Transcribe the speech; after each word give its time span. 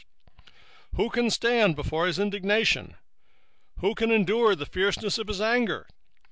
1:6 0.47 0.47
Who 0.95 1.09
can 1.11 1.29
stand 1.29 1.75
before 1.75 2.07
his 2.07 2.17
indignation? 2.17 2.83
and 2.85 2.95
who 3.81 3.93
can 3.93 4.09
abide 4.09 4.53
in 4.53 4.57
the 4.57 4.65
fierceness 4.65 5.19
of 5.19 5.27
his 5.27 5.39
anger? 5.39 5.85